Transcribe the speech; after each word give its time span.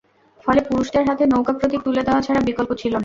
ফলে 0.45 0.61
পুরুষদের 0.61 1.03
হাতে 1.07 1.23
নৌকা 1.25 1.53
প্রতীক 1.53 1.81
তুলে 1.85 2.01
দেওয়া 2.03 2.21
ছাড়া 2.21 2.41
বিকল্প 2.41 2.71
ছিল 2.73 2.93
না। 2.93 2.99